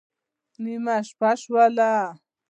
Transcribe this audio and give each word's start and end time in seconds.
نېمه 0.63 0.95
شپه 1.07 1.31
شوه 1.41 1.91